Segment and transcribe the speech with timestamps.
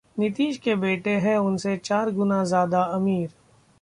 [0.17, 3.29] नीतीश के बेटे हैं उनसे चार गुना ज्यादा अमीर